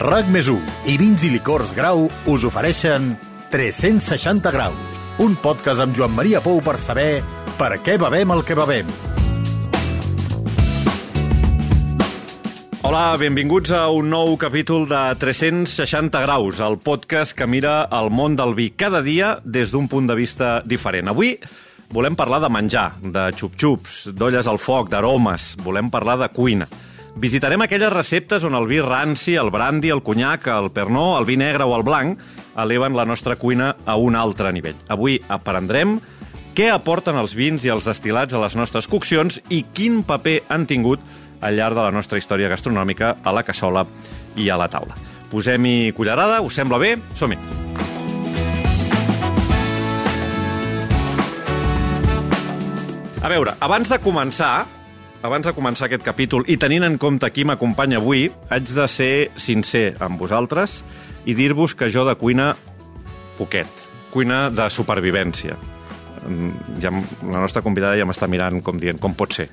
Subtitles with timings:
[0.00, 0.46] RAC més
[0.88, 3.10] i Vins i Licors Grau us ofereixen
[3.52, 7.20] 360 graus, un podcast amb Joan Maria Pou per saber
[7.58, 8.88] per què bevem el que bevem.
[12.80, 18.40] Hola, benvinguts a un nou capítol de 360 graus, el podcast que mira el món
[18.40, 21.12] del vi cada dia des d'un punt de vista diferent.
[21.12, 21.36] Avui
[21.92, 26.72] volem parlar de menjar, de xup-xups, d'olles al foc, d'aromes, volem parlar de cuina.
[27.16, 31.36] Visitarem aquelles receptes on el vi ranci, el brandy, el conyac, el pernó, el vi
[31.36, 32.20] negre o el blanc
[32.60, 34.78] eleven la nostra cuina a un altre nivell.
[34.88, 35.98] Avui aprendrem
[36.54, 40.66] què aporten els vins i els destilats a les nostres coccions i quin paper han
[40.70, 41.02] tingut
[41.40, 43.86] al llarg de la nostra història gastronòmica a la cassola
[44.36, 44.96] i a la taula.
[45.30, 46.96] Posem-hi cullerada, us sembla bé?
[47.14, 47.38] Som-hi!
[53.20, 54.66] A veure, abans de començar,
[55.22, 59.14] abans de començar aquest capítol i tenint en compte qui m'acompanya avui, haig de ser
[59.40, 60.80] sincer amb vosaltres
[61.28, 62.54] i dir-vos que jo de cuina
[63.38, 65.56] poquet, cuina de supervivència.
[66.26, 66.90] Mm, Ja,
[67.28, 69.48] la nostra convidada ja m'està mirant com dient, com pot ser.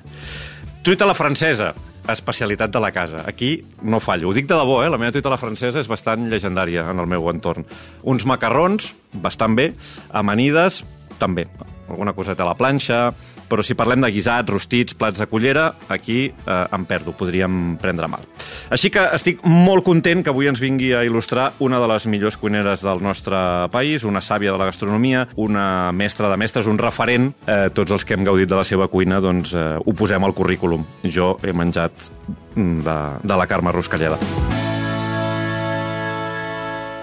[0.84, 1.74] Truita la francesa,
[2.08, 3.24] especialitat de la casa.
[3.26, 4.28] Aquí no fallo.
[4.28, 4.90] Ho dic de debò, eh?
[4.90, 7.66] La meva truita la francesa és bastant llegendària en el meu entorn.
[8.04, 9.72] Uns macarrons, bastant bé.
[10.12, 10.84] Amanides,
[11.18, 11.48] també.
[11.88, 13.12] Alguna coseta a la planxa,
[13.48, 18.08] però si parlem de guisats, rostits, plats de cullera, aquí eh, em perdo, podríem prendre
[18.08, 18.22] mal.
[18.70, 22.36] Així que estic molt content que avui ens vingui a il·lustrar una de les millors
[22.36, 23.36] cuineres del nostre
[23.72, 27.32] país, una sàvia de la gastronomia, una mestra de mestres, un referent.
[27.46, 30.34] Eh, tots els que hem gaudit de la seva cuina, doncs eh, ho posem al
[30.36, 30.84] currículum.
[31.04, 32.10] Jo he menjat
[32.54, 34.18] mm, de, de la Carme Ruscalleda.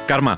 [0.05, 0.35] Carme,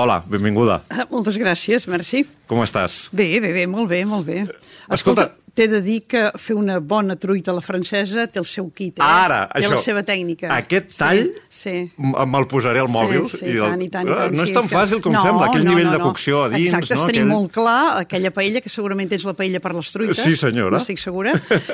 [0.00, 0.80] hola, benvinguda.
[0.88, 2.22] Ah, Moltes gràcies, merci.
[2.48, 3.10] Com estàs?
[3.12, 4.46] Bé, bé, bé, molt bé, molt bé.
[4.88, 8.70] Escolta- t'he de dir que fer una bona truita a la francesa té el seu
[8.70, 9.02] kit, eh?
[9.04, 9.70] Ara, té això.
[9.70, 10.50] la seva tècnica.
[10.56, 11.92] Aquest tall Sí, sí.
[11.98, 13.28] me'l posaré al mòbil.
[13.28, 14.36] Sí, sí, i i tant, i tant, i Ah, tant.
[14.36, 16.04] No és tan fàcil com no, sembla, aquell no, nivell no, de no.
[16.10, 17.06] cocció a dins, Exacte, no?
[17.06, 20.18] tenim Aquell- molt clar aquella paella, que segurament tens la paella per les truites.
[20.22, 20.76] Sí, senyora.
[20.78, 21.32] N'estic segura.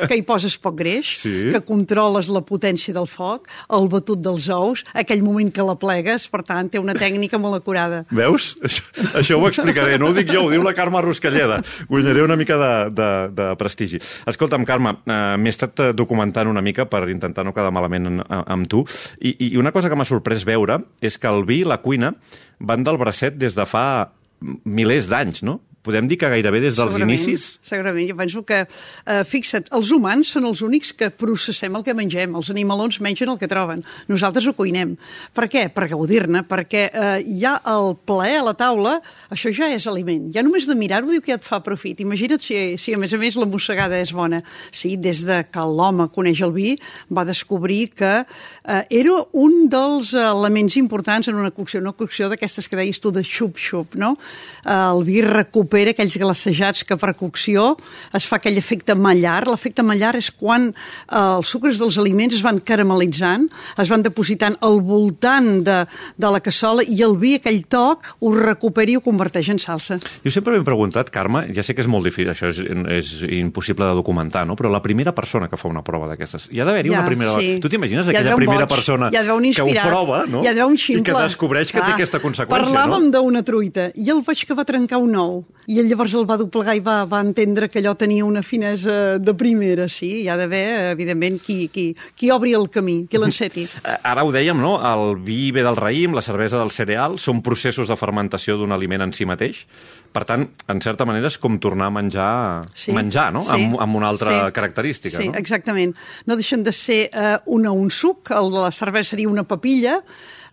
[0.08, 1.50] Que hi poses poc greix, Sí.
[1.52, 6.28] que controles la potència del foc, el batut dels ous, aquell moment que la plegues,
[6.28, 8.04] per tant, té una tècnica molt acurada.
[8.10, 8.56] Veus?
[8.62, 8.82] Això,
[9.14, 9.98] això ho explicaré.
[9.98, 11.62] No ho dic jo, ho diu la Carme Ruscalleda.
[11.88, 14.00] Guanyaré una mica de, de, de prestigi.
[14.30, 18.22] Escolta'm, Carme, eh, m'he estat eh, documentant una mica per intentar no quedar malament en,
[18.26, 18.84] amb tu.
[19.20, 22.14] I, I una cosa que m'ha sorprès veure és que el vi i la cuina
[22.58, 23.86] van del bracet des de fa
[24.40, 25.60] milers d'anys, no?
[25.86, 27.44] Podem dir que gairebé des dels Segurament, inicis?
[27.62, 28.64] Segurament, jo penso que,
[29.06, 33.30] eh, fixa't, els humans són els únics que processem el que mengem, els animalons mengen
[33.30, 34.96] el que troben, nosaltres ho cuinem.
[35.32, 35.68] Per què?
[35.70, 38.96] Per gaudir-ne, perquè eh, ja el plaer a la taula,
[39.30, 40.32] això ja és aliment.
[40.34, 42.02] Ja només de mirar-ho diu que ja et fa profit.
[42.02, 44.42] Imagina't si, si a més a més la mossegada és bona.
[44.72, 46.74] Sí, des de que l'home coneix el vi,
[47.14, 52.66] va descobrir que eh, era un dels elements importants en una cocció, una cocció d'aquestes
[52.66, 54.16] que deies tu de xup-xup, no?
[54.66, 57.74] Eh, el vi recupera aquells glacejats que per cocció
[58.16, 59.44] es fa aquell efecte mallar.
[59.50, 64.56] L'efecte mallar és quan eh, els sucres dels aliments es van caramelitzant, es van depositant
[64.64, 65.78] al voltant de,
[66.16, 70.00] de la cassola i el vi, aquell toc, ho recupera i ho converteix en salsa.
[70.24, 72.62] Jo sempre m'he preguntat, Carme, ja sé que és molt difícil, això és,
[72.96, 74.56] és impossible de documentar, no?
[74.56, 77.34] però la primera persona que fa una prova d'aquestes, hi ha d'haver-hi Ja, una primera...
[77.36, 77.58] sí.
[77.60, 80.40] Tu t'imagines aquella un primera boig, persona un que ho prova no?
[80.40, 82.72] un i que descobreix que té Clar, aquesta conseqüència?
[82.72, 83.12] Parlàvem no?
[83.18, 86.36] d'una truita i el vaig que va trencar un ou i ell llavors el va
[86.38, 90.36] doblegar i va, va entendre que allò tenia una finesa de primera, sí, hi ha
[90.38, 93.66] d'haver, evidentment, qui, qui, qui obri el camí, qui l'enceti.
[93.86, 94.76] Eh, Ara ho dèiem, no?
[94.82, 99.04] El vi ve del raïm, la cervesa del cereal, són processos de fermentació d'un aliment
[99.04, 99.64] en si mateix.
[100.16, 102.30] Per tant, en certa manera és com tornar a menjar,
[102.72, 103.42] Sí, menjar no?
[103.44, 104.54] sí, amb, amb una altra sí.
[104.56, 105.18] característica.
[105.20, 105.36] Sí, no?
[105.38, 105.92] exactament.
[106.26, 110.00] No deixen de ser eh, una, un suc, el de la cervesa seria una papilla,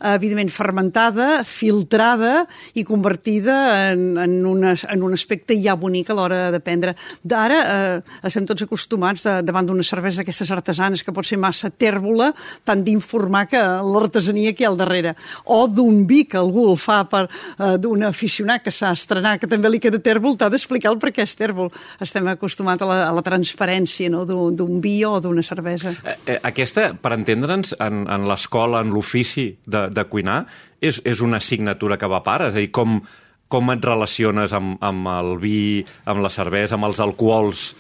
[0.04, 6.40] evidentment fermentada, filtrada i convertida en, en, una, en un aspecte ja bonic a l'hora
[6.54, 6.96] de prendre.
[7.24, 11.70] D'ara eh, estem tots acostumats de, davant d'una cervesa d'aquestes artesanes que pot ser massa
[11.70, 12.32] tèrbola,
[12.66, 15.16] tant d'informar que l'artesania que hi ha al darrere.
[15.46, 19.52] O d'un vi que algú el fa per eh, d'un aficionat que s'ha estrenat, que
[19.52, 21.72] també li queda tèrbol, t'ha d'explicar el per què és tèrbol.
[22.04, 24.26] Estem acostumats a la, a la transparència no?
[24.28, 25.94] d'un d'un vi o d'una cervesa.
[26.04, 30.44] Eh, eh, aquesta, per entendre'ns, en, en l'escola, en l'ofici de, de cuinar,
[30.82, 32.50] és, és una assignatura que va a part?
[32.50, 33.00] És a dir, com,
[33.48, 37.72] com et relaciones amb, amb el vi, amb la cervesa, amb els alcohols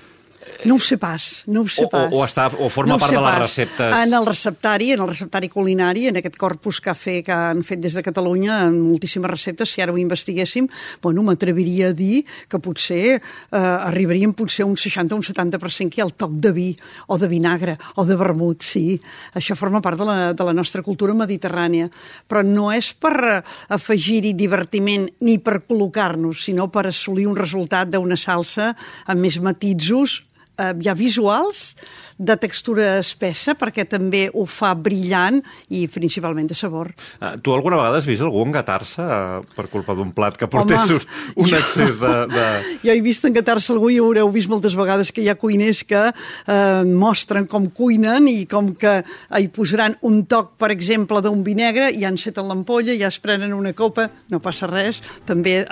[0.66, 2.10] No ho sé pas, no ho sé O- o- pas.
[2.14, 3.40] o està- o forma ho part de les pas.
[3.40, 3.98] receptes.
[4.08, 7.94] En el receptari, en el receptari culinari, en aquest corpus cafè que han fet des
[7.94, 10.68] de Catalunya, en moltíssimes receptes, si ara ho investiguéssim,
[11.02, 16.00] bueno, m'atreviria a dir que potser eh, arribaríem potser un 60 o un 70% que
[16.00, 19.00] hi ha el toc de vi, o de vinagre, o de vermut, sí.
[19.36, 21.90] Això forma part de la, de la nostra cultura mediterrània.
[22.28, 27.90] Però no és per eh, afegir-hi divertiment ni per col·locar-nos, sinó per assolir un resultat
[27.90, 28.76] d'una salsa
[29.08, 30.22] amb més matisos
[30.58, 31.76] eh, ja visuals,
[32.24, 35.40] de textura espessa, perquè també ho fa brillant
[35.74, 36.92] i principalment de sabor.
[37.20, 40.84] Ah, Tu alguna vegada has vist algú engatar-se eh, per culpa d'un plat que portés
[40.86, 42.14] Home, un, un jo- excés de...
[42.32, 42.46] de...
[42.86, 45.82] Ja he vist engatar-se algú i ho haureu vist moltes vegades que hi ha cuiners
[45.90, 49.00] que eh, mostren com cuinen i com que
[49.40, 53.54] hi posaran un toc, per exemple, d'un vi negre, ja enceten l'ampolla, ja es prenen
[53.58, 55.64] una copa, no passa res, també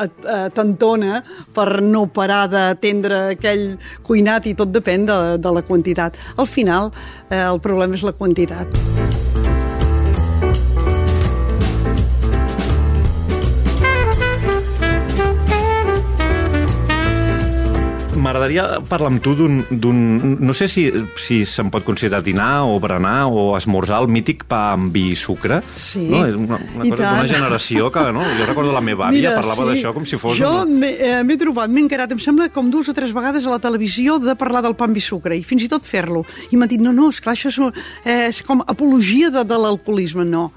[0.56, 1.22] t'entona
[1.54, 3.76] per no parar d'atendre aquell
[4.06, 6.18] cuinat i tot depèn de, de la quantitat.
[6.38, 6.92] Al final,
[7.30, 9.31] eh, el problema és la quantitat.
[18.42, 20.00] M'agradaria parlar amb tu d'un...
[20.42, 20.88] No sé si,
[21.22, 25.18] si se'n pot considerar dinar o berenar o esmorzar el mític pa amb vi i
[25.20, 25.60] sucre.
[25.78, 26.08] Sí.
[26.10, 26.24] No?
[26.26, 28.24] És una, una I cosa d'una generació que, no?
[28.40, 30.40] Jo recordo la meva àvia, parlava d'això com si fos...
[30.42, 33.54] Jo una- m'he eh, trobat, m'he encarat, em sembla, com dues o tres vegades a
[33.54, 36.26] la televisió de parlar del pa amb vi i sucre, i fins i tot fer-lo.
[36.50, 40.26] I m'han dit, no, no, esclar, això és, eh, és com apologia de, de l'alcoholisme.
[40.26, 40.50] No.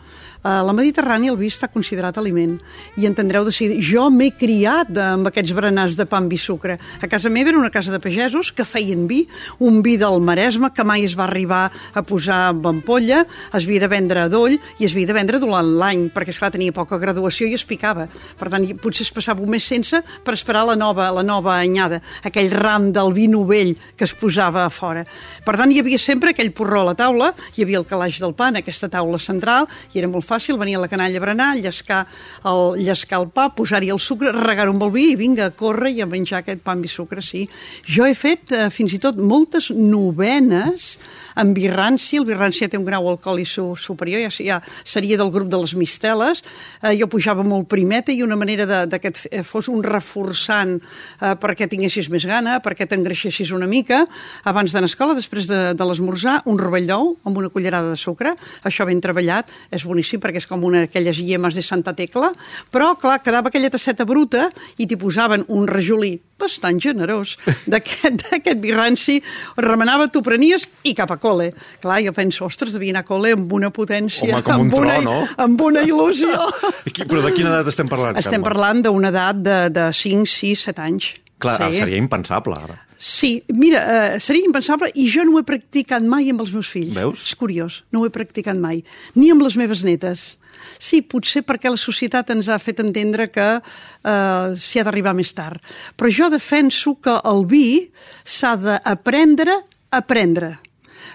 [0.45, 2.59] A la Mediterrània el vi està considerat aliment
[3.01, 6.75] i entendreu de si jo m'he criat amb aquests berenars de pa amb vi sucre.
[7.01, 9.23] A casa meva era una casa de pagesos que feien vi,
[9.65, 13.87] un vi del Maresme que mai es va arribar a posar amb ampolla, es havia
[13.87, 17.01] de vendre a doll i es havia de vendre durant l'any, perquè esclar tenia poca
[17.01, 18.05] graduació i es picava.
[18.37, 22.03] Per tant, potser es passava un mes sense per esperar la nova, la nova anyada,
[22.21, 25.07] aquell ram del vi novell que es posava a fora.
[25.41, 28.37] Per tant, hi havia sempre aquell porró a la taula, hi havia el calaix del
[28.37, 32.07] pa en aquesta taula central, i era molt fàcil, venia la canalla a berenar, llescar
[32.45, 35.93] el, llescar el pa, posar-hi el sucre, regar-ho amb el vi i vinga, a córrer
[35.95, 37.49] i a menjar aquest pa amb sucre, sí.
[37.87, 40.99] Jo he fet eh, fins i tot moltes novenes
[41.37, 45.31] amb vi ranci, el ja té un grau alcohòlic su superior, ja, ja seria del
[45.35, 46.43] grup de les misteles,
[46.83, 49.83] eh, jo pujava molt primeta i una manera de, de que et f- fos un
[49.83, 54.05] reforçant eh, perquè tinguessis més gana, perquè t'engreixessis una mica,
[54.45, 57.99] abans d'anar a escola, després de, de l'esmorzar, un rovell d'ou amb una cullerada de
[57.99, 62.33] sucre, això ben treballat, és boníssim perquè és com una d'aquelles llemes de Santa Tecla,
[62.73, 67.37] però, clar, quedava aquella tasseta bruta i t'hi posaven un rajolí bastant generós
[67.71, 69.19] d'aquest d'aquest vi ranci,
[69.61, 71.51] remenava, t'ho prenies i cap a col·le.
[71.83, 74.97] Clar, jo penso, ostres, devia anar a col·le amb una potència, Home, un amb, una,
[75.01, 75.19] tro, no?
[75.47, 76.49] amb una il·lusió.
[77.11, 78.49] Però de quina edat estem parlant, Estem Carme?
[78.51, 81.13] parlant d'una edat de, de 5, 6, 7 anys.
[81.45, 81.81] Clar, sí.
[81.83, 82.79] seria impensable, ara.
[83.05, 83.81] Sí, mira,
[84.15, 86.95] eh, seria impensable i jo no ho he practicat mai amb els meus fills.
[86.97, 87.27] Veus?
[87.29, 88.81] És curiós, no ho he practicat mai.
[89.19, 90.39] Ni amb les meves netes.
[90.81, 95.35] Sí, potser perquè la societat ens ha fet entendre que eh, s'hi ha d'arribar més
[95.37, 95.61] tard.
[96.01, 97.91] Però jo defenso que el vi
[98.25, 99.59] s'ha d'aprendre
[99.93, 100.55] a prendre.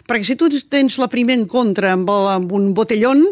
[0.06, 3.26] Perquè si tu tens la primer en contra amb, el- amb un botellón,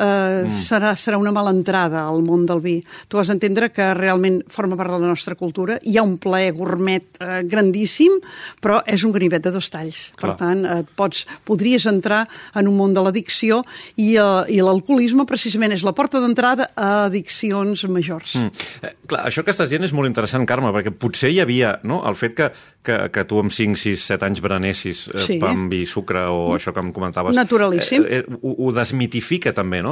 [0.00, 0.54] eh, mm.
[0.54, 2.76] serà, serà una mala entrada al món del vi.
[3.08, 5.78] Tu has d'entendre que realment forma part de la nostra cultura.
[5.84, 8.18] Hi ha un plaer gourmet eh, grandíssim,
[8.62, 10.08] però és un ganivet de dos talls.
[10.16, 10.32] Clar.
[10.32, 12.24] Per tant, et pots, podries entrar
[12.56, 13.62] en un món de l'addicció
[13.96, 18.36] i, eh, i l'alcoholisme precisament és la porta d'entrada a addiccions majors.
[18.40, 18.68] Mm.
[18.86, 22.00] Eh, clar, això que estàs dient és molt interessant, Carme, perquè potser hi havia no,
[22.08, 22.50] el fet que,
[22.86, 25.38] que, que tu amb 5, 6, 7 anys berenessis eh, Sí.
[25.42, 27.36] pa amb vi sucre o això que em comentaves...
[27.36, 28.04] Naturalíssim.
[28.06, 29.89] Eh, eh, ho, ho desmitifica també, no?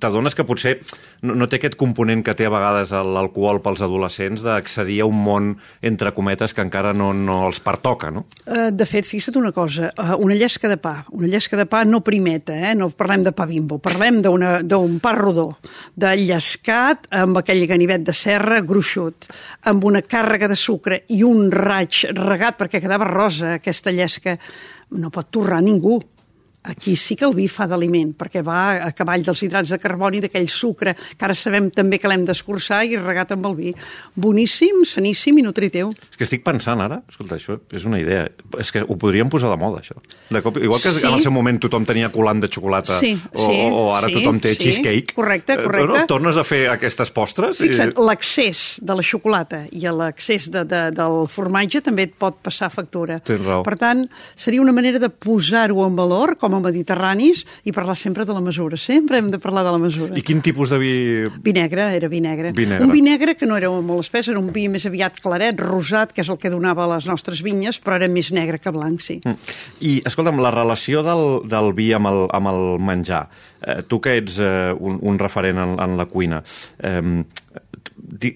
[0.00, 0.76] T'adones que potser
[1.22, 5.20] no, no té aquest component que té a vegades l'alcohol pels adolescents d'accedir a un
[5.24, 5.50] món,
[5.82, 8.24] entre cometes, que encara no, no els pertoca, no?
[8.46, 11.84] Eh, De fet, fixa't una cosa, eh, una llesca de pa, una llesca de pa
[11.84, 12.74] no primeta, eh?
[12.74, 15.48] no parlem de pa bimbo, parlem d'un pa rodó,
[15.96, 19.28] de llescat amb aquell ganivet de serra gruixut,
[19.70, 24.36] amb una càrrega de sucre i un raig regat perquè quedava rosa aquesta llesca,
[24.94, 26.00] no pot torrar ningú.
[26.66, 30.22] Aquí sí que el vi fa d'aliment, perquè va a cavall dels hidrats de carboni,
[30.24, 33.74] d'aquell sucre, que ara sabem també que l'hem d'escurçar i regat amb el vi.
[34.16, 35.90] Boníssim, saníssim i nutritiu.
[36.10, 38.28] És que estic pensant ara, escolta, això és una idea,
[38.60, 39.98] és que ho podríem posar de moda, això.
[40.30, 41.04] De cop, igual que Sí.
[41.06, 44.14] en el seu moment tothom tenia colant de xocolata Sí, o, sí, o ara sí,
[44.14, 44.62] tothom té sí.
[44.64, 45.12] cheesecake.
[45.14, 45.98] Correcte, Eh, correcte.
[45.98, 47.60] No, tornes a fer aquestes postres?
[47.60, 52.40] i- Fixa't, l'accés de la xocolata i l'accés de, de, del formatge també et pot
[52.40, 53.18] passar factura.
[53.20, 53.62] Tens raó.
[53.62, 57.96] Per tant, seria una manera de posar-ho en valor com com a mediterranis i parlar
[57.98, 58.78] sempre de la mesura.
[58.78, 60.14] Sempre hem de parlar de la mesura.
[60.18, 60.94] I quin tipus de vi...
[61.44, 62.52] Vi negre, era vi negre.
[62.54, 62.86] Vi negre.
[62.86, 66.14] Un vi negre que no era molt espès, era un vi més aviat claret, rosat,
[66.14, 69.02] que és el que donava a les nostres vinyes, però era més negre que blanc,
[69.02, 69.18] sí.
[69.24, 69.56] Mm.
[69.80, 73.26] I, escolta'm, la relació del, del vi amb el, amb el menjar,
[73.66, 76.42] eh, tu que ets eh, un, un referent en, en la cuina,
[76.78, 77.24] eh,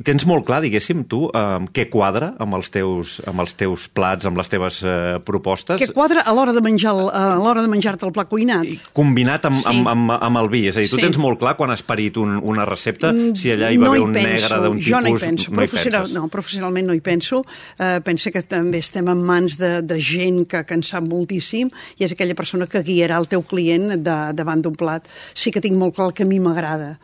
[0.05, 4.27] tens molt clar, diguéssim, tu, eh, què quadra amb els, teus, amb els teus plats,
[4.29, 5.81] amb les teves eh, propostes?
[5.81, 8.67] Què quadra a l'hora de menjar el, a l'hora de menjar-te el pla cuinat?
[8.67, 9.67] I combinat amb, sí.
[9.71, 11.05] amb, amb, amb el vi, és a dir, tu sí.
[11.07, 14.05] tens molt clar quan has parit un, una recepta, si allà hi va no haver
[14.07, 14.33] un penso.
[14.33, 14.91] negre d'un tipus...
[14.91, 16.17] Jo no hi penso, no hi Professional, penses.
[16.17, 17.43] no, professionalment no hi penso.
[17.79, 21.71] Uh, penso que també estem en mans de, de gent que, que en sap moltíssim
[21.99, 25.07] i és aquella persona que guiarà el teu client de, davant d'un plat.
[25.35, 26.95] Sí que tinc molt clar el que a mi m'agrada.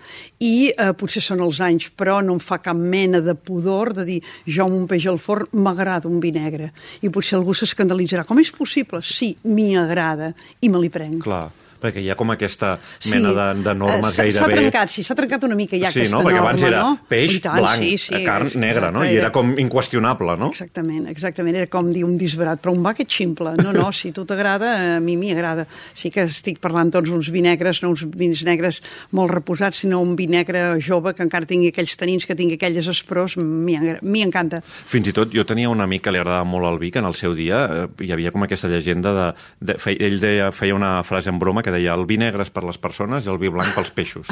[0.45, 4.07] I uh, potser són els anys, però no em fa cap mena de pudor de
[4.09, 6.73] dir jo amb un peix al forn m'agrada un vi negre.
[7.03, 8.27] I potser algú s'escandalitzarà.
[8.29, 9.03] Com és possible?
[9.05, 11.23] Sí, m'hi agrada i me li prenc.
[11.25, 12.75] Clar perquè hi ha com aquesta
[13.11, 13.37] mena sí.
[13.39, 14.39] de, de normes uh, gairebé...
[14.39, 16.23] S'ha trencat, sí, s'ha trencat una mica ja sí, aquesta no?
[16.25, 16.93] perquè norma, abans era no?
[17.11, 19.05] peix tant, blanc, sí, sí, carn exacte, negra, no?
[19.05, 20.51] I era com inqüestionable, no?
[20.55, 23.55] Exactament, exactament, era com dir un disbarat, però un va que ximple.
[23.63, 25.67] No, no, si a tu t'agrada, a mi m'hi agrada.
[25.95, 28.81] Sí que estic parlant tots uns vi negres, no uns vins negres
[29.17, 32.89] molt reposats, sinó un vi negre jove que encara tingui aquells tanins, que tingui aquelles
[32.91, 34.63] esprós, m'hi encanta.
[34.65, 37.09] Fins i tot jo tenia un amic que li agradava molt el vi, que en
[37.11, 39.29] el seu dia eh, hi havia com aquesta llegenda de...
[39.61, 42.53] de fe, ell deia, feia una frase en broma que deia el vi negre és
[42.55, 44.31] per les persones i el vi blanc pels peixos.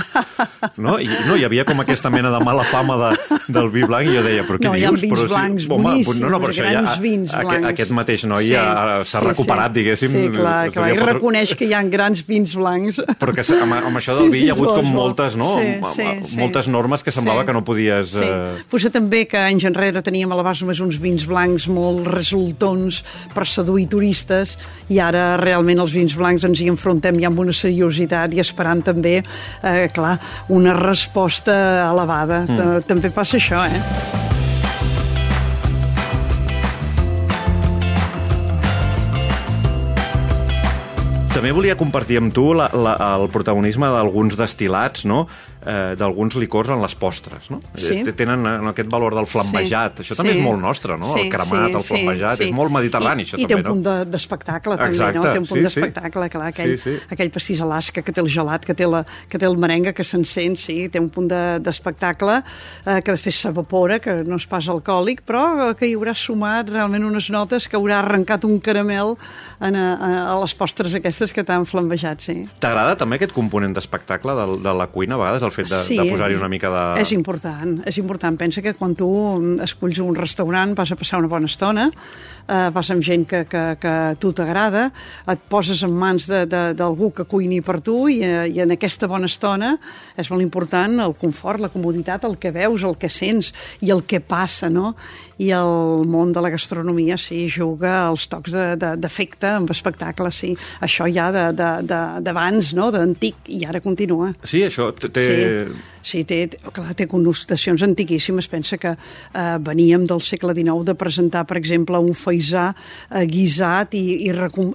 [0.78, 0.94] No?
[1.02, 4.14] I, no, hi havia com aquesta mena de mala fama de, del vi blanc i
[4.16, 5.02] jo deia, però què no, dius?
[5.10, 7.68] però blancs si, home, no, no, però això ja, vins aquest, blancs.
[7.72, 8.64] aquest mateix noi sí, ja
[9.02, 9.78] s'ha sí, recuperat, sí.
[9.80, 10.14] diguéssim.
[10.14, 11.08] Sí, clar, clar, i fotre...
[11.12, 13.00] reconeix que hi ha grans vins blancs.
[13.20, 15.50] Però que amb, amb això del Sí, vi hi ha sí, hagut com moltes, no?
[15.58, 16.38] Sí, sí, sí.
[16.40, 17.48] moltes normes que semblava Sí.
[17.48, 18.14] que no podies...
[18.14, 18.26] Sí.
[18.26, 18.62] Eh...
[18.70, 23.02] Potser també que anys enrere teníem a l'abast només uns vins blancs molt resultons
[23.34, 24.56] per seduir turistes
[24.92, 28.84] i ara realment els vins blancs ens hi enfrontem ja amb una seriositat i esperant
[28.84, 29.18] també,
[29.62, 30.18] eh, clar,
[30.52, 31.56] una resposta
[31.88, 32.44] elevada.
[32.46, 32.84] Mm.
[32.86, 34.20] També passa això, eh?
[41.32, 45.24] També volia compartir amb tu la, la, el protagonisme d'alguns destilats, no?
[45.64, 47.60] Eh, d'alguns licors en les postres, no?
[47.74, 48.00] Sí.
[48.06, 49.98] Eh, Tenen eh, aquest valor del flambejat.
[49.98, 50.02] Sí.
[50.04, 50.38] Això també Sí.
[50.38, 51.12] és molt nostre, no?
[51.14, 52.48] Sí, el cremat, sí, el flambejat, sí, sí.
[52.50, 53.90] és molt mediterrani, I, això I té també, un punt no?
[54.04, 55.22] de- d'espectacle, també, no?
[55.22, 55.80] Té un punt sí, sí.
[55.80, 56.98] d'espectacle, clar, aquell, Sí, sí.
[57.10, 60.04] aquell pastís Alaska que té el gelat, que té, la, que té el merengue, que
[60.04, 62.42] s'encén, sí, té un punt de- d'espectacle,
[62.86, 66.68] eh, que després s'evapora, que no és pas alcohòlic, però eh, que hi haurà sumat
[66.70, 69.16] realment unes notes que haurà arrencat un caramel
[69.60, 72.36] en, a, a les postres aquestes que t'han flambejat, sí.
[72.60, 76.06] T'agrada també aquest component d'espectacle de, de la cuina, a vegades, el fet de, de
[76.10, 77.00] posar-hi una mica de...
[77.02, 78.36] És important, és important.
[78.40, 79.08] Pensa que quan tu
[79.62, 81.88] esculls un restaurant vas a passar una bona estona,
[82.48, 84.88] eh, vas amb gent que, que, que a tu t'agrada,
[85.30, 88.72] et poses en mans de- de- d'algú que cuini per tu i, eh, i en
[88.74, 89.76] aquesta bona estona
[90.18, 94.02] és molt important el confort, la comoditat, el que veus, el que sents i el
[94.04, 94.94] que passa, no?
[95.42, 99.70] I el món de la gastronomia, sí, juga els tocs de- de- d'efecte de, amb
[99.74, 100.52] espectacle, sí.
[100.80, 104.32] Això ja de- de- de- d'abans, no?, d'antic, i ara continua.
[104.44, 105.08] Sí, això té...
[105.10, 105.41] Sí,
[106.02, 106.40] sí té,
[106.74, 108.48] clar, té connotacions antiquíssimes.
[108.50, 113.94] Pensa que eh, veníem del segle XIX de presentar, per exemple, un faisà eh, guisat
[113.98, 114.32] i, i,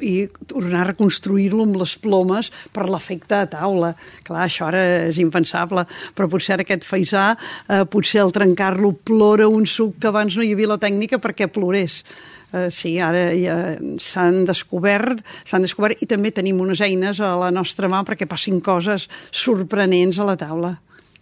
[0.08, 0.14] i
[0.48, 3.94] tornar a reconstruir-lo amb les plomes per l'efecte a taula.
[4.28, 7.30] Clar, això ara és impensable, però potser ara aquest faisà,
[7.68, 11.52] eh, potser al trencar-lo plora un suc que abans no hi havia la tècnica perquè
[11.52, 12.04] plorés.
[12.48, 13.56] Uh, sí, ara ja
[14.00, 18.62] s'han descobert, s'han descobert i també tenim unes eines a la nostra mà perquè passin
[18.64, 20.78] coses sorprenents a la taula.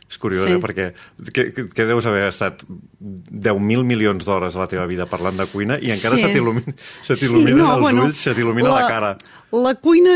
[0.05, 0.53] És curiós, Sí.
[0.53, 0.59] eh?
[0.61, 0.91] perquè
[1.33, 2.61] que, que, deus haver estat
[3.01, 6.27] 10.000 milions d'hores a la teva vida parlant de cuina i encara Sí.
[6.27, 6.75] se t'il·luminen
[7.17, 9.15] t'il·luminen no, els bueno, ulls, se t'il·lumina la, cara.
[9.51, 10.13] La cuina...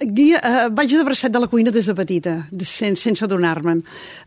[0.00, 3.82] Guia, eh, vaig de bracet de la cuina des de petita, de, sen, sense adonar-me'n.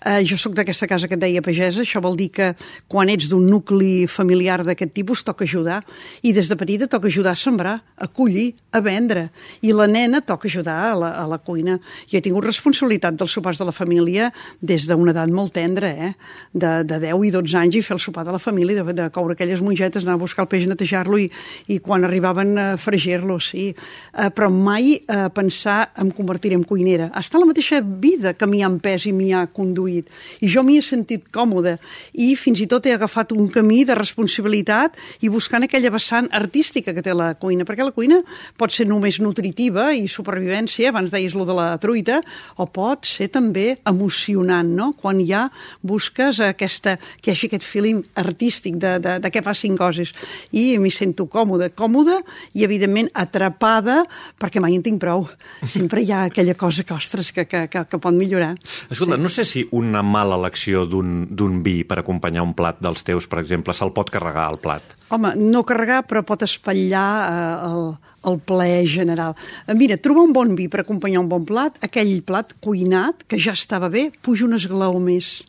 [0.06, 2.52] Eh, jo sóc d'aquesta casa que et deia pagesa, això vol dir que
[2.88, 5.80] quan ets d'un nucli familiar d'aquest tipus toca ajudar,
[6.22, 9.32] i des de petita toca ajudar a sembrar, a collir, a vendre,
[9.66, 11.80] i la nena toca ajudar a la, a la cuina.
[12.06, 14.30] Jo he tingut responsabilitat dels sopars de la família
[14.62, 16.14] des d'una edat molt tendra, eh?
[16.54, 19.10] de, de 10 i 12 anys, i fer el sopar de la família, de, de
[19.10, 21.32] coure aquelles mongetes, anar a buscar el peix, netejar-lo, i,
[21.66, 23.72] i quan arribaven a fregir-lo, sí.
[23.74, 27.10] Eh, però mai eh, pensar en convertir-me en cuinera.
[27.18, 30.10] Estat la mateixa vida que m'hi ha empès i m'hi ha conduït.
[30.44, 31.76] I jo m'hi he sentit còmode.
[32.14, 36.94] I fins i tot he agafat un camí de responsabilitat i buscant aquella vessant artística
[36.94, 37.66] que té la cuina.
[37.66, 38.20] Perquè la cuina
[38.60, 42.22] pot ser només nutritiva i supervivència, abans deies lo de la truita,
[42.58, 44.92] o pot ser també emocionant, no?
[45.00, 45.48] Quan ja
[45.82, 50.14] busques aquesta, que hi hagi aquest feeling artístic de, de, de què passin coses.
[50.52, 52.20] I m'hi sento còmode, còmode
[52.54, 54.04] i, evidentment, atrapada,
[54.40, 55.28] perquè mai en tinc prou
[55.62, 58.54] sempre hi ha aquella cosa que, ostres, que, que, que, que pot millorar.
[58.90, 59.22] Escolta, sí.
[59.22, 63.42] no sé si una mala elecció d'un vi per acompanyar un plat dels teus, per
[63.44, 64.96] exemple, se'l pot carregar al plat.
[65.14, 67.88] Home, no carregar, però pot espatllar eh, el,
[68.32, 69.38] el plaer general.
[69.68, 73.40] Eh, mira, trobar un bon vi per acompanyar un bon plat, aquell plat cuinat, que
[73.42, 75.42] ja estava bé, puja un esglaó més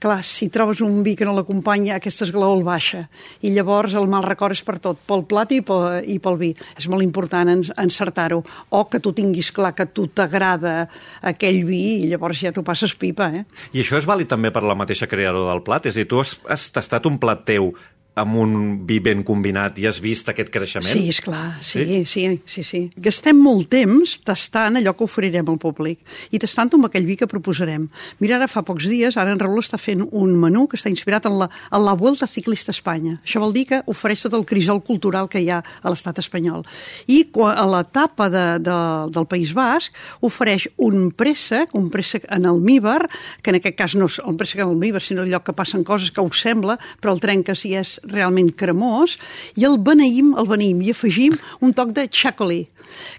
[0.00, 3.04] clar, si trobes un vi que no l'acompanya, aquest esglaó el baixa.
[3.42, 6.52] I llavors el mal record és per tot, pel plat i pel, i pel vi.
[6.78, 8.42] És molt important encertar-ho.
[8.70, 10.88] O que tu tinguis clar que tu t'agrada
[11.22, 13.44] aquell vi i llavors ja t'ho passes pipa, eh?
[13.72, 15.86] I això és vàlid també per la mateixa creadora del plat?
[15.90, 17.72] És a dir, tu has, has tastat un plat teu
[18.14, 18.52] amb un
[18.86, 20.86] vi ben combinat i has vist aquest creixement?
[20.86, 22.82] Sí, és clar, sí, sí, sí, sí, sí.
[23.02, 25.98] Gastem molt temps tastant allò que oferirem al públic
[26.30, 27.88] i tastant amb aquell vi que proposarem.
[28.22, 31.26] Mira, ara fa pocs dies, ara en Raül està fent un menú que està inspirat
[31.30, 33.16] en la, en la Vuelta Ciclista a Espanya.
[33.24, 36.62] Això vol dir que ofereix tot el crisol cultural que hi ha a l'estat espanyol.
[37.10, 38.78] I a l'etapa de, de,
[39.14, 39.94] del País Basc
[40.24, 43.02] ofereix un préssec, un préssec en almíbar,
[43.42, 45.84] que en aquest cas no és un préssec en almíbar, sinó el lloc que passen
[45.84, 49.18] coses que ho sembla, però el trenques i és realment cremós,
[49.56, 52.64] i el beneïm, el beneïm, i afegim un toc de xacolí.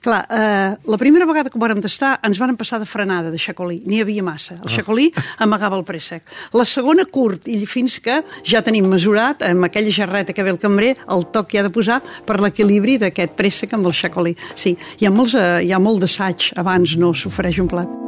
[0.01, 3.39] Clar, eh, la primera vegada que ho vàrem tastar ens van passar de frenada de
[3.41, 4.59] xacolí, n'hi havia massa.
[4.63, 6.23] El xacolí amagava el préssec.
[6.53, 10.61] La segona curt, i fins que ja tenim mesurat, amb aquella jarreta que ve el
[10.61, 14.35] cambrer, el toc que ha de posar per l'equilibri d'aquest préssec amb el xacolí.
[14.55, 18.04] Sí, hi ha, molts, eh, hi ha molt d'assaig abans no s'ofereix un plat.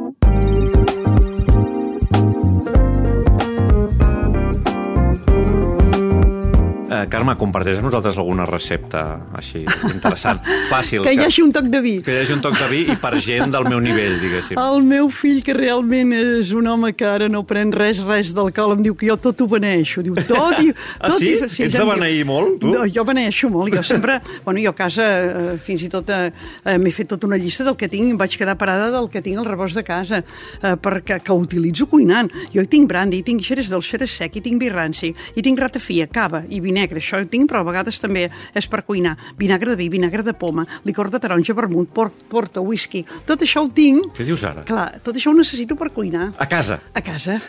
[7.10, 9.04] Carme, comparteix amb nosaltres alguna recepta
[9.38, 10.40] així interessant,
[10.72, 11.04] fàcil.
[11.06, 11.94] que hi hagi un toc de vi.
[12.04, 14.58] Que hi hagi un toc de vi i per gent del meu nivell, diguéssim.
[14.58, 18.76] El meu fill, que realment és un home que ara no pren res, res d'alcohol,
[18.78, 20.02] em diu que jo tot ho beneixo.
[20.04, 20.72] Diu, tot i...
[20.98, 21.34] Ah, tot sí?
[21.36, 22.70] I, sí Ets de beneir molt, tu?
[22.72, 23.74] No, jo beneixo molt.
[23.74, 24.18] Jo sempre...
[24.44, 26.30] bueno, jo a casa, eh, fins i tot, eh,
[26.64, 29.22] eh, m'he fet tota una llista del que tinc, em vaig quedar parada del que
[29.24, 32.32] tinc al rebost de casa, eh, perquè que utilitzo cuinant.
[32.54, 35.44] Jo hi tinc brandy, hi tinc xeres dolç, xeres sec, hi tinc vi ranci, hi
[35.44, 38.26] tinc ratafia, cava i vi negre, això ho tinc, però a vegades també
[38.56, 39.16] és per cuinar.
[39.38, 43.04] Vinagre de vi, vinagre de poma, licor de taronja, vermut, port, porta, whisky...
[43.28, 44.12] Tot això ho tinc...
[44.16, 44.64] Què dius ara?
[44.68, 46.32] Clar, tot això ho necessito per cuinar.
[46.38, 46.80] A casa?
[46.94, 47.40] A casa.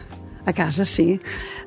[0.46, 1.20] A casa, sí.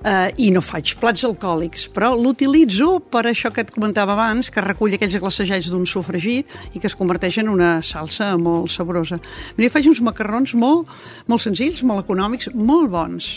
[0.02, 4.64] Uh, I no faig plats alcohòlics, però l'utilitzo per això que et comentava abans, que
[4.64, 9.20] recull aquells glacejats d'un sofregit i que es converteix en una salsa molt saborosa.
[9.58, 10.90] Mira, faig uns macarrons molt,
[11.28, 13.30] molt senzills, molt econòmics, molt bons.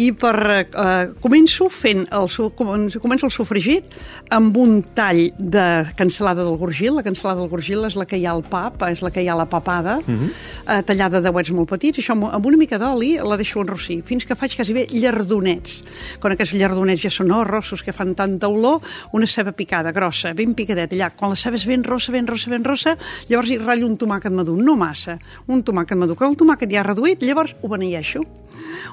[0.00, 0.34] I per,
[0.72, 3.92] uh, començo fent el, començo el sofregit
[4.32, 5.66] amb un tall de
[5.98, 6.96] cansalada del gorgil.
[6.96, 9.28] La cansalada del gorgil és la que hi ha al pap, és la que hi
[9.28, 10.30] ha a la papada, uh -huh.
[10.66, 11.98] uh, tallada de uets molt petits.
[11.98, 15.80] Això amb una mica d'oli la deixo enrossir, fins que faig quasi bé llardonets.
[16.22, 18.78] Quan aquests llardonets ja són rossos, que fan tanta olor,
[19.12, 21.10] una ceba picada, grossa, ben picadeta, allà.
[21.18, 22.94] Quan la ceba és ben rossa, ben rossa, ben rossa,
[23.28, 26.14] llavors hi ratllo un tomàquet madur, no massa, un tomàquet madur.
[26.14, 28.22] Quan el tomàquet ja reduït, llavors ho beneeixo.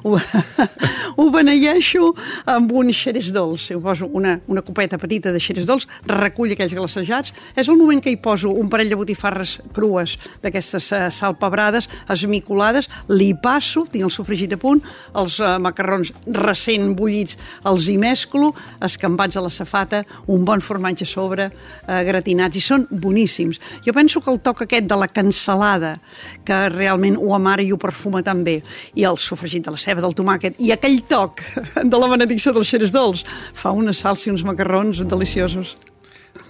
[0.04, 0.16] Ho,
[1.20, 2.14] ho beneeixo
[2.50, 3.70] amb un xerès dolç.
[3.76, 7.34] Ho poso una, una copeta petita de xerès dolç, recull aquells glacejats.
[7.56, 12.90] És el moment que hi poso un parell de botifarres crues d'aquestes uh, salpebrades, esmicolades,
[13.12, 14.82] li passo, tinc el sofregit a punt,
[15.20, 18.54] els uh, macarrons recent bullits els hi mesclo,
[18.86, 23.60] escampats a la safata, un bon formatge a sobre, uh, gratinats, i són boníssims.
[23.86, 25.96] Jo penso que el toc aquest de la cansalada,
[26.46, 28.60] que realment ho amara i ho perfuma tan bé,
[28.96, 31.44] i el sofregit de la ceba, del tomàquet, i aquell toc
[31.94, 35.76] de la benedicció dels xeres dolç, fa una salsa i uns macarrons deliciosos.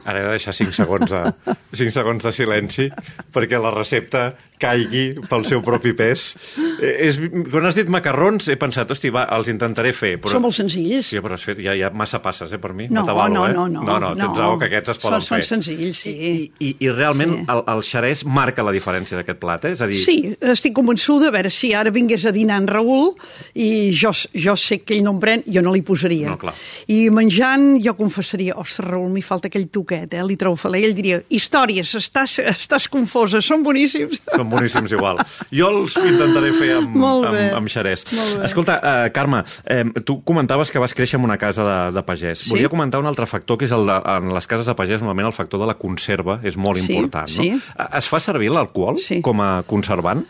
[0.05, 2.87] Ara he de deixar 5 segons de, 5 segons de silenci
[3.35, 6.33] perquè la recepta caigui pel seu propi pes.
[6.79, 7.19] Eh, és,
[7.51, 10.15] quan has dit macarrons he pensat, hosti, va, els intentaré fer.
[10.21, 10.35] Però...
[10.35, 11.09] Són molt senzills.
[11.09, 12.89] Sí, però has fet, ja hi ha massa passes, eh, per mi.
[12.91, 13.53] No, no no, eh?
[13.53, 13.83] no, no.
[13.87, 14.35] No, no, tens no.
[14.37, 15.47] raó que aquests es poden són, fer.
[15.47, 16.13] Són senzills, sí.
[16.13, 17.45] I, i, i realment sí.
[17.55, 19.73] el, el xerès marca la diferència d'aquest plat, eh?
[19.77, 20.01] És a dir...
[20.03, 20.17] Sí,
[20.53, 23.13] estic convençuda, a veure, si ara vingués a dinar en Raül
[23.59, 26.33] i jo, jo sé que ell no em pren, jo no li posaria.
[26.33, 26.55] No, clar.
[26.91, 30.25] I menjant jo confessaria, ostres, Raül, m'hi falta aquell toquet, eh?
[30.25, 30.81] Li trobo falè.
[30.83, 34.23] Ell diria, històries, estàs, estàs confosa, són boníssims.
[34.29, 35.21] Són boníssims igual.
[35.53, 38.05] Jo els intentaré fer amb, amb, amb xerès.
[38.45, 42.43] Escolta, uh, Carme, eh, tu comentaves que vas créixer en una casa de, de pagès.
[42.45, 42.49] Sí.
[42.53, 45.29] Volia comentar un altre factor, que és el de, en les cases de pagès, normalment
[45.31, 47.27] el factor de la conserva és molt Sí, important.
[47.29, 47.51] sí.
[47.51, 47.61] No?
[47.77, 49.21] Eh, Es fa servir l'alcohol Sí.
[49.21, 50.25] com a conservant?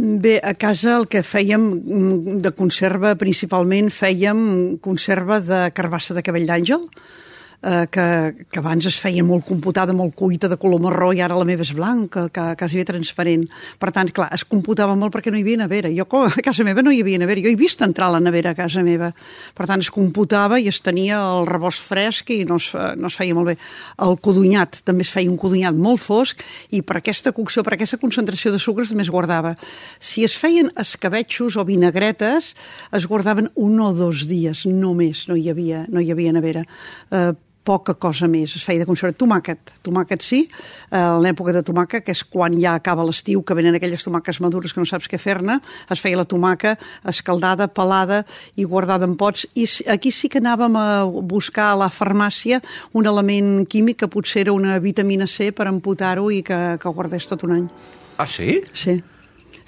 [0.00, 6.22] Bé, a casa el que fèiem mm, de conserva, principalment fèiem conserva de carbassa de
[6.24, 6.86] cabell d'àngel,
[7.62, 11.36] eh, que, que abans es feia molt computada, molt cuita, de color marró, i ara
[11.38, 13.46] la meva és blanca, que, quasi bé transparent.
[13.80, 15.90] Per tant, clar, es computava molt perquè no hi havia nevera.
[15.94, 17.44] Jo a casa meva no hi havia nevera.
[17.44, 19.12] Jo he vist entrar la nevera a casa meva.
[19.56, 23.18] Per tant, es computava i es tenia el rebost fresc i no es, no es
[23.18, 23.56] feia molt bé.
[24.06, 28.00] El codunyat, també es feia un codunyat molt fosc i per aquesta cocció, per aquesta
[28.00, 29.54] concentració de sucres també es guardava.
[30.00, 32.54] Si es feien escabetxos o vinagretes,
[32.96, 36.64] es guardaven un o dos dies, només, no hi havia, no hi havia nevera.
[37.10, 37.30] Eh,
[37.70, 38.56] poca cosa més.
[38.58, 39.74] Es feia de conservar tomàquet.
[39.86, 40.40] Tomàquet sí,
[40.90, 44.74] eh, l'època de tomàquet, que és quan ja acaba l'estiu, que venen aquelles tomàques madures
[44.74, 48.24] que no saps què fer-ne, es feia la tomaca escaldada, pelada
[48.56, 49.46] i guardada en pots.
[49.54, 52.60] I aquí sí que anàvem a buscar a la farmàcia
[52.92, 57.28] un element químic que potser era una vitamina C per amputar-ho i que, que guardés
[57.30, 57.66] tot un any.
[58.18, 58.60] Ah, sí?
[58.72, 58.98] Sí.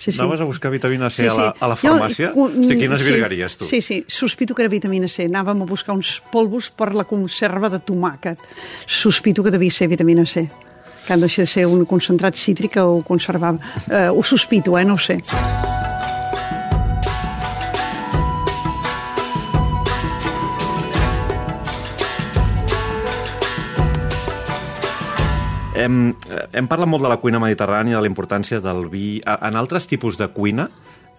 [0.03, 0.19] Sí, sí.
[0.19, 1.37] Anaves a buscar vitamina C sí, sí.
[1.37, 2.33] A, la, a la farmàcia?
[2.35, 3.69] Jo, Hosti, quines sí, virgueries, tu.
[3.71, 5.29] Sí, sí, sospito que era vitamina C.
[5.31, 8.43] Anàvem a buscar uns polvos per la conserva de tomàquet.
[8.91, 10.49] Sospito que devia ser vitamina C
[11.07, 13.59] que han de ser un concentrat cítric o conservava.
[13.87, 14.85] Uh, ho sospito, eh?
[14.85, 15.23] No ho sé.
[25.83, 26.15] Hem,
[26.55, 29.17] hem parlat molt de la cuina mediterrània, de la importància del vi.
[29.35, 30.69] En altres tipus de cuina,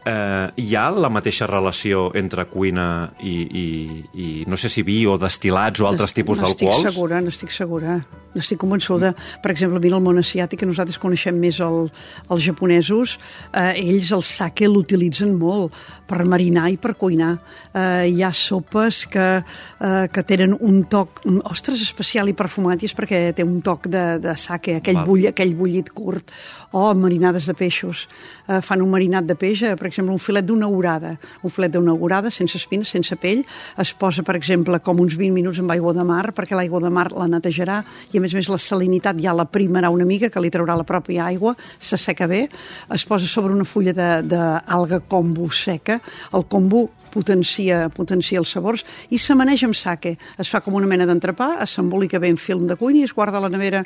[0.05, 2.87] eh, hi ha la mateixa relació entre cuina
[3.21, 3.67] i, i,
[4.13, 6.83] i no sé si vi o destilats o altres tipus d'alcohols?
[6.83, 7.97] N'estic segura, n'estic segura.
[8.33, 9.11] N'estic convençuda.
[9.43, 11.87] Per exemple, mira el món asiàtic, que nosaltres coneixem més el,
[12.33, 13.17] els japonesos,
[13.51, 15.77] eh, ells el sake l'utilitzen molt
[16.09, 17.35] per marinar i per cuinar.
[17.73, 22.81] Eh, hi ha sopes que, eh, que tenen un toc, un, ostres, especial i perfumat,
[22.81, 26.33] i és perquè té un toc de, de sake, aquell, bull, aquell bullit curt.
[26.73, 28.07] O oh, marinades de peixos.
[28.47, 31.13] Eh, fan un marinat de peix, per exemple, un filet d'una orada.
[31.45, 33.43] Un filet d'una orada, sense espines, sense pell,
[33.79, 36.91] es posa, per exemple, com uns 20 minuts amb aigua de mar, perquè l'aigua de
[36.93, 40.31] mar la netejarà, i a més a més la salinitat ja la primarà una mica,
[40.33, 42.47] que li traurà la pròpia aigua, s'asseca bé,
[42.93, 46.01] es posa sobre una fulla d'alga kombu seca,
[46.33, 50.15] el kombu potencia, potencia els sabors i s'amaneix amb sake.
[50.41, 53.39] Es fa com una mena d'entrepà, s'embolica bé en film de cuina i es guarda
[53.39, 53.83] a la nevera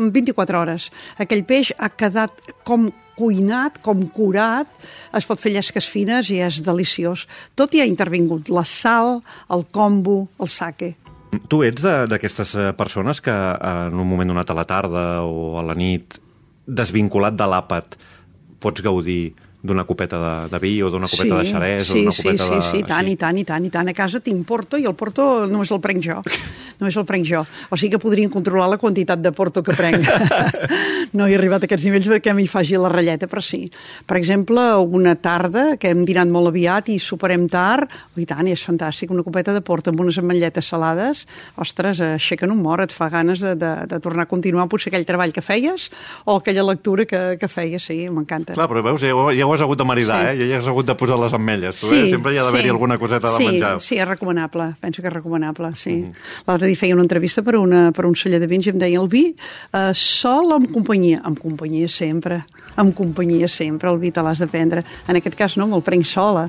[0.00, 0.90] 24 hores.
[1.20, 2.88] Aquell peix ha quedat com
[3.20, 4.70] cuinat, com curat,
[5.16, 7.26] es pot fer llesques fines i és deliciós.
[7.58, 9.20] Tot hi ha intervingut, la sal,
[9.52, 10.94] el kombu, el sake.
[11.50, 15.66] Tu ets d'aquestes eh, persones que en un moment donat a la tarda o a
[15.66, 16.16] la nit,
[16.66, 17.94] desvinculat de l'àpat,
[18.60, 21.98] pots gaudir d'una copeta de, de vi o d'una copeta sí, de xerès sí, o
[21.98, 22.60] d'una copeta sí, de...
[22.62, 23.12] Sí, sí, tant, sí.
[23.12, 23.92] i tant, i tant, i tant.
[23.92, 26.20] A casa tinc porto i el porto només el prenc jo.
[26.80, 27.44] Només el prenc jo.
[27.70, 30.06] O sigui que podrien controlar la quantitat de porto que prenc.
[31.16, 33.62] no he arribat a aquests nivells perquè m'hi faci la ratlleta, però sí.
[34.06, 38.48] Per exemple, una tarda, que hem dinat molt aviat i superem tard, oh, i tant,
[38.50, 41.26] és fantàstic, una copeta de porto amb unes ametlletes salades,
[41.60, 45.06] ostres, aixequen un mort, et fa ganes de, de, de tornar a continuar potser aquell
[45.08, 45.88] treball que feies
[46.24, 48.54] o aquella lectura que, que feies, sí, m'encanta.
[48.56, 50.44] Clar, però veus, ja, ja ho has hagut de maridar, sí.
[50.44, 50.50] eh?
[50.52, 51.82] Ja has hagut de posar les ametlles.
[51.82, 52.10] Tu, sí, eh?
[52.14, 52.74] Sempre hi ha d'haver-hi sí.
[52.76, 53.74] alguna coseta de sí, menjar.
[53.84, 54.70] Sí, és recomanable.
[54.80, 55.96] Penso que és recomanable, sí.
[55.98, 56.46] Mm -hmm.
[56.46, 59.00] L'altre dia feia una entrevista per, una, per un celler de vins i em deia
[59.02, 61.20] el vi eh, sol o amb companyia?
[61.26, 62.44] Amb companyia sempre.
[62.80, 63.90] Amb companyia sempre.
[63.90, 64.86] El vi te l'has de prendre.
[65.08, 66.48] En aquest cas no, me'l prenc sola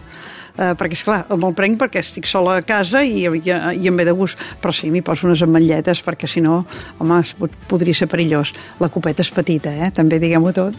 [0.58, 3.98] eh, perquè, és clar me'l prenc perquè estic sola a casa i, i, i em
[3.98, 6.62] ve de gust, però sí, m'hi poso unes ametlletes perquè si no,
[7.00, 7.22] home,
[7.72, 8.54] podria ser perillós.
[8.82, 9.92] La copeta és petita, eh?
[9.96, 10.78] també diguem-ho tot.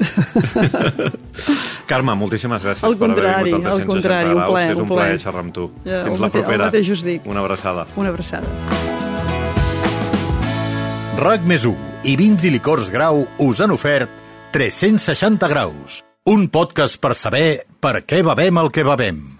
[1.91, 5.21] Carme, moltíssimes gràcies al per haver vingut al contrari, un plaer, És un, un plaer
[5.23, 5.69] xerrar amb tu.
[5.85, 6.71] Ja, Fins la propera.
[6.71, 6.91] Mateix.
[7.27, 7.87] Una abraçada.
[7.97, 8.92] Una abraçada.
[11.13, 11.65] RAC més
[12.09, 14.09] i vins i licors grau us han ofert
[14.57, 16.01] 360 graus.
[16.25, 19.32] Un podcast per saber per què bevem el que bevem.